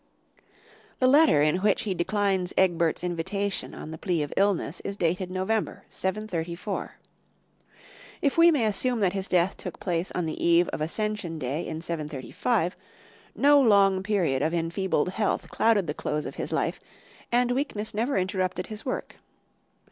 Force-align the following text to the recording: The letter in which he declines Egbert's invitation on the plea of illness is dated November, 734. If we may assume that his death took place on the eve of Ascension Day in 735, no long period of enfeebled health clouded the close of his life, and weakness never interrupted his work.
The 0.97 1.05
letter 1.07 1.43
in 1.43 1.57
which 1.57 1.83
he 1.83 1.93
declines 1.93 2.55
Egbert's 2.57 3.03
invitation 3.03 3.75
on 3.75 3.91
the 3.91 3.99
plea 3.99 4.23
of 4.23 4.33
illness 4.35 4.79
is 4.83 4.97
dated 4.97 5.29
November, 5.29 5.85
734. 5.91 6.95
If 8.19 8.35
we 8.35 8.49
may 8.49 8.65
assume 8.65 8.99
that 9.01 9.13
his 9.13 9.27
death 9.27 9.57
took 9.57 9.79
place 9.79 10.11
on 10.13 10.25
the 10.25 10.43
eve 10.43 10.67
of 10.69 10.81
Ascension 10.81 11.37
Day 11.37 11.67
in 11.67 11.81
735, 11.81 12.75
no 13.35 13.61
long 13.61 14.01
period 14.01 14.41
of 14.41 14.55
enfeebled 14.55 15.09
health 15.09 15.49
clouded 15.49 15.85
the 15.85 15.93
close 15.93 16.25
of 16.25 16.33
his 16.33 16.51
life, 16.51 16.79
and 17.31 17.51
weakness 17.51 17.93
never 17.93 18.17
interrupted 18.17 18.65
his 18.65 18.83
work. 18.83 19.17